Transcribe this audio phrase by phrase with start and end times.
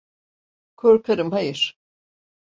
[0.77, 1.79] Korkarım hayır.